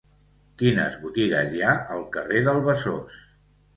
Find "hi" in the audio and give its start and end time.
1.57-1.63